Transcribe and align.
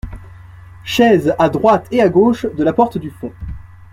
Chaise 0.83 1.35
à 1.37 1.49
droite 1.49 1.85
et 1.91 2.01
à 2.01 2.09
gauche 2.09 2.47
de 2.47 2.63
la 2.63 2.73
porte 2.73 2.97
du 2.97 3.11
fond. 3.11 3.31